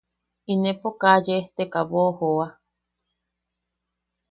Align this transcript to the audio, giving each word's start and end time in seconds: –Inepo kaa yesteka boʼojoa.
–Inepo 0.47 0.89
kaa 1.01 1.19
yesteka 1.27 1.79
boʼojoa. 1.89 2.47